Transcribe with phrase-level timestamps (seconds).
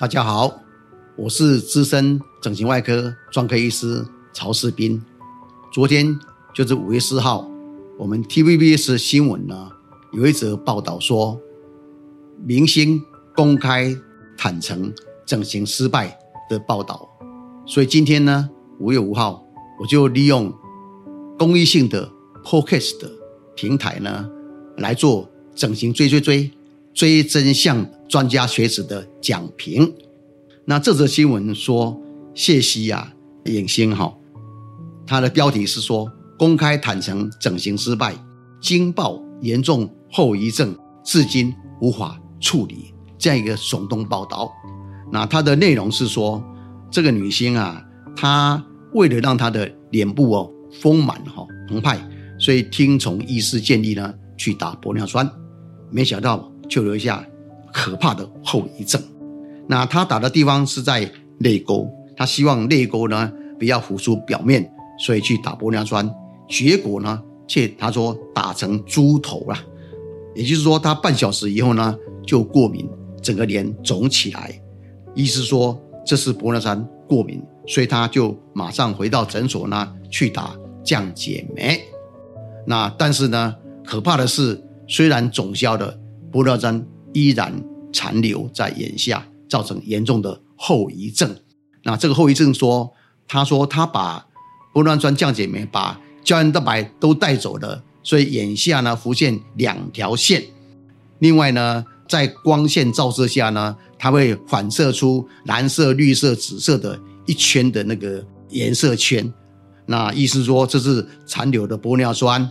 [0.00, 0.58] 大家好，
[1.14, 4.02] 我是资深整形外科专科医师
[4.32, 4.98] 曹世斌。
[5.70, 6.18] 昨天
[6.54, 7.46] 就是五月四号，
[7.98, 9.70] 我们 TVBS 新闻呢
[10.14, 11.38] 有一则报道说，
[12.46, 12.98] 明星
[13.36, 13.94] 公开
[14.38, 14.90] 坦诚
[15.26, 17.06] 整形失败的报道。
[17.66, 19.44] 所以今天呢，五月五号，
[19.78, 20.50] 我就利用
[21.38, 22.10] 公益性的
[22.42, 23.06] Podcast
[23.54, 24.26] 平台呢
[24.78, 26.50] 来做整形追追追
[27.00, 27.88] 追真相。
[28.10, 29.94] 专家学子的讲评，
[30.66, 31.98] 那这则新闻说
[32.34, 33.10] 谢希呀
[33.44, 34.12] 影星哈，
[35.06, 38.12] 他的标题是说公开坦诚整形失败，
[38.60, 44.50] 惊爆严重后遗症，至今无法处理这样一个耸动报道。
[45.12, 46.42] 那它的内容是说，
[46.90, 47.80] 这个女星啊，
[48.16, 48.60] 她
[48.92, 51.96] 为了让她的脸部哦丰满哈澎湃，
[52.40, 55.30] 所以听从医师建议呢去打玻尿酸，
[55.92, 57.22] 没想到就留下。
[57.72, 59.00] 可怕的后遗症。
[59.68, 66.12] 那他打的地方是在泪沟，他希望泪沟呢不要浮出表面，所以去打玻尿酸。
[66.48, 69.56] 结果呢，却他说打成猪头了，
[70.34, 72.90] 也就是说他半小时以后呢就过敏，
[73.22, 74.60] 整个脸肿起来。
[75.14, 81.80] 医师说这是玻尿酸过敏，所以他就马上回到诊所呢去打降解酶。
[82.66, 83.54] 那但是呢，
[83.84, 85.96] 可怕的是，虽然肿消的
[86.32, 86.86] 玻尿酸。
[87.12, 87.52] 依然
[87.92, 91.34] 残留在眼下，造成严重的后遗症。
[91.82, 92.88] 那这个后遗症说，
[93.26, 94.24] 他说他把
[94.72, 100.44] 玻尿酸降解酶、把胶原蛋白都带走了，所以眼下呢浮现两条线。
[101.18, 109.34] 另外呢，在光线照射下呢，它会反射出蓝色、绿色、紫色的一圈的那个颜色圈。
[109.86, 112.48] 那意思说，这是残留的玻尿酸，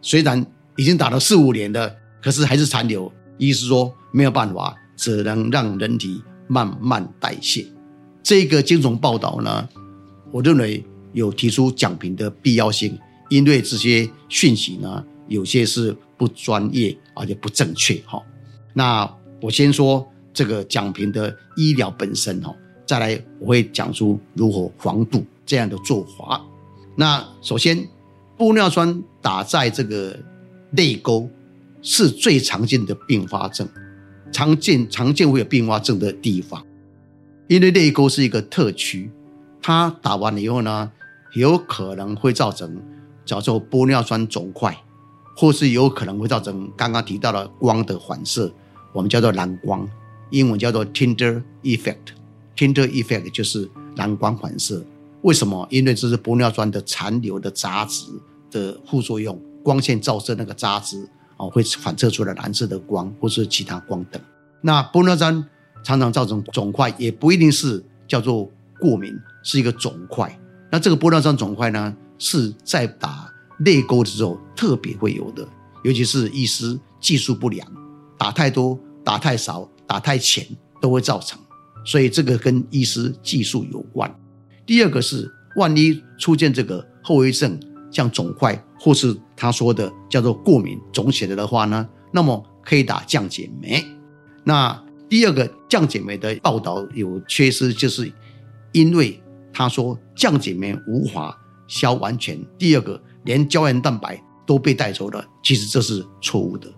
[0.00, 0.42] 虽然
[0.78, 3.10] 已经打了四五年了，可是还是残留。
[3.38, 7.66] 意思说没有办法，只能让人体慢慢代谢。
[8.22, 9.66] 这个惊悚报道呢，
[10.30, 12.98] 我认为有提出讲评的必要性，
[13.30, 17.94] 因为这些讯息呢，有些是不专业而且不正确。
[18.04, 18.22] 哈，
[18.74, 19.10] 那
[19.40, 22.54] 我先说这个讲评的医疗本身哈，
[22.84, 26.44] 再来我会讲出如何防堵这样的做法。
[26.94, 27.88] 那首先，
[28.36, 30.14] 玻尿酸打在这个
[30.72, 31.26] 泪沟。
[31.82, 33.68] 是最常见的并发症，
[34.30, 36.64] 常见常见会有并发症的地方，
[37.48, 39.10] 因为泪沟是一个特区，
[39.62, 40.90] 它打完了以后呢，
[41.34, 42.80] 有可能会造成
[43.24, 44.76] 叫做玻尿酸肿块，
[45.36, 48.52] 或是有可能会造成刚刚提到的光的反射，
[48.92, 49.88] 我们叫做蓝光，
[50.30, 54.84] 英文叫做 Tinder effect，Tinder effect 就是蓝光反射。
[55.22, 55.66] 为什么？
[55.70, 58.06] 因为这是玻尿酸的残留的杂质
[58.50, 61.08] 的副作用，光线照射那个杂质。
[61.40, 64.20] 哦，会反射出来蓝色的光，或是其他光等。
[64.60, 65.42] 那玻尿酸
[65.82, 70.38] 常常造成肿块，也不一定是叫做过敏，是一个肿块。
[70.70, 75.48] 那这个玻尿酸肿块呢，是在打泪沟的时候特别会有的，
[75.82, 77.66] 尤其是医师技术不良，
[78.18, 80.46] 打太多、打太少、打太浅
[80.78, 81.40] 都会造成。
[81.86, 84.14] 所以这个跟医师技术有关。
[84.66, 87.58] 第二个是，万一出现这个后遗症。
[87.92, 93.82] 像肿块，或是他说的叫做过敏肿起来的话呢，那么可以打降解酶。
[94.44, 94.78] 那
[95.08, 98.12] 第二个降解酶的报道有缺失，就是
[98.72, 99.18] 因为
[99.50, 101.34] 他说降解酶无法
[101.66, 102.38] 消完全。
[102.58, 106.70] 第二个，连胶原蛋白都被带走了，其实这是错误的。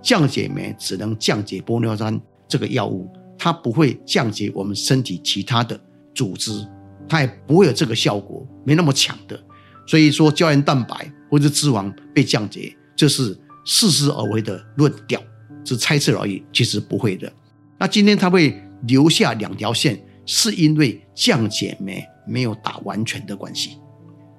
[0.00, 5.78] 降解酶只能降解玻尿酸这个药物，它不会降解我们身体其他的
[6.14, 6.64] 组织，
[7.08, 9.36] 它也不会有这个效果，没那么强的。
[9.84, 13.36] 所以说胶原蛋白或者之王被降解，这是
[13.66, 15.20] 似是而为的论调，
[15.64, 17.32] 是猜测而已，其实不会的。
[17.76, 18.56] 那今天他会
[18.86, 23.78] 留下两条线，是因为降解酶没有打完全的关系，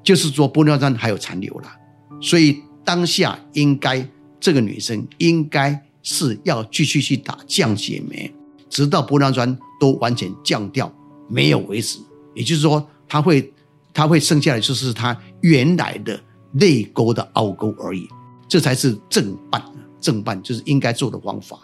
[0.02, 1.69] 就是说玻尿酸还有残留了。
[2.22, 4.08] 所以当下应该
[4.40, 8.34] 这个女生应该是要继续去打降解酶，
[8.69, 10.90] 直到玻尿酸都完全降掉
[11.28, 12.00] 没有为止。
[12.34, 13.52] 也就是说，他会。
[13.98, 16.19] 他会剩下的就是它原来的
[16.60, 18.07] 泪沟的凹沟而已，
[18.48, 19.62] 这才是正办，
[20.02, 21.57] 正办就是应该做的方法。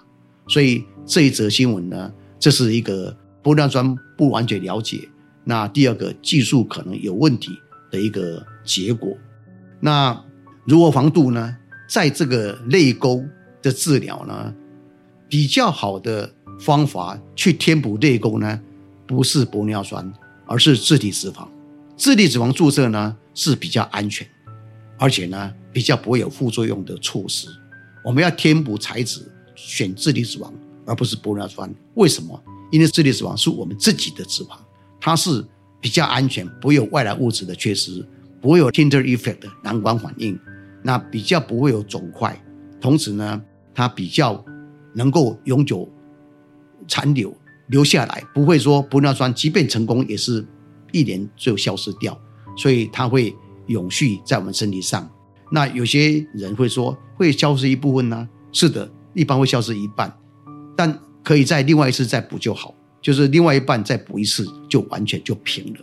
[0.48, 5.08] 所以这一则新闻呢，这是一个玻尿酸不完全了解，
[5.44, 7.52] 那第二个技术可能有问题
[7.90, 9.16] 的一个结果。
[9.80, 10.20] 那
[10.66, 11.58] 如何防堵呢？
[11.88, 13.22] 在这个泪沟
[13.62, 14.54] 的治疗呢，
[15.28, 18.62] 比较好的方法去填补泪沟呢，
[19.06, 20.10] 不是玻尿酸，
[20.46, 21.46] 而是自体脂肪。
[21.98, 24.26] 自体脂肪注射呢是比较安全，
[25.02, 27.48] 而且呢比较不会有副作用的措施。
[28.06, 29.20] 我们要填补材质，
[29.56, 30.52] 选自体脂肪
[30.86, 31.74] 而不是玻尿酸。
[31.96, 32.40] 为什么？
[32.72, 34.52] 因为自体脂肪是我们自己的脂肪，
[35.00, 35.44] 它是
[35.80, 38.06] 比较安全，不会有外来物质的缺失，
[38.40, 40.40] 不会有 Tinder effect 的蓝光反应，
[40.84, 42.40] 那比较不会有肿块，
[42.80, 43.42] 同时呢，
[43.74, 44.46] 它比较
[44.94, 45.90] 能够永久
[46.88, 47.36] 残留
[47.70, 50.46] 留下来，不会说玻尿酸即便成功也是
[50.92, 52.16] 一年就消失掉，
[52.56, 53.36] 所以它会
[53.68, 55.10] 永续在我们身体上。
[55.52, 58.28] 那有些人会说会消失一部分呢？
[58.52, 60.12] 是的，一般会消失一半，
[60.76, 65.80] 但可以在另外一次再补就好，就是另外一半再补一次就完全就平了。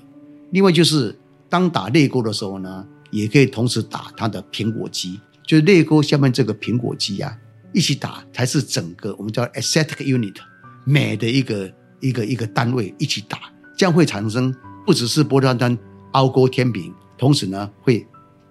[0.51, 7.37] 另外就是当打泪沟的时候呢，也可以同时打它的苹果肌，就是泪沟下面这个苹果肌啊，
[7.75, 10.37] 一起打才是整个我们叫 aesthetic unit
[10.85, 11.71] 美的一个
[12.01, 13.39] 一个一个单位一起打，
[13.77, 14.55] 这样会产生
[14.87, 15.79] 不只是玻尿酸
[16.13, 18.07] 凹沟天平，同时呢会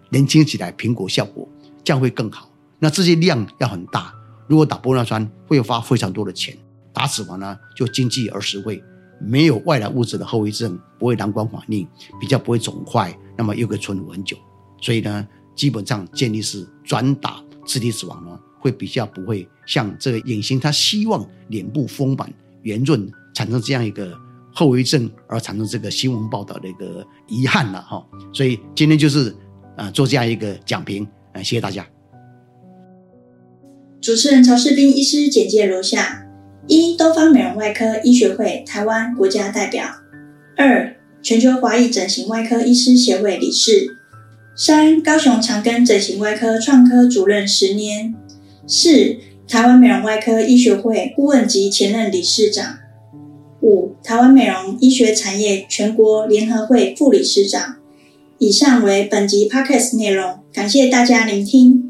[0.10, 1.48] 年轻起来苹果效果，
[1.84, 2.52] 这样会更好。
[2.80, 4.14] 那这些量要很大，
[4.48, 6.56] 如果打玻尿酸会花非常多的钱，
[6.94, 8.84] 打脂肪呢就经济而实惠，
[9.20, 11.88] 没有外来物质的后遗症，不会蓝光反应，
[12.20, 14.38] 比较不会肿块，那么又可以存活很久。
[14.80, 22.32] 所以呢，基本上建议是转打自体脂肪呢，会比较不会像这个隐形他希望脸部丰满
[22.62, 24.16] 圆润，产生这样一个
[24.58, 28.04] 后遗症而产生这个新闻报道的一个遗憾了哈。
[28.34, 29.32] 所以今天就是
[29.76, 31.86] 啊做这样一个讲评啊，谢谢大家。
[34.02, 36.26] 主持人曹世斌医师简介如下：
[36.66, 39.84] 一、东方美容外科医学会台湾国家代表；
[40.58, 43.92] 二、全球华裔整形外科医师协会理事；
[44.56, 48.12] 三、高雄长庚整形外科创科主任十年；
[48.66, 49.18] 四、
[49.48, 52.80] 台湾美容外科医学会顾问及前任理事长；
[53.68, 57.76] 五、台湾美容医学产业全国联合会副理事长。
[58.38, 61.87] 以上为本集 podcast 内容，感谢大家聆听。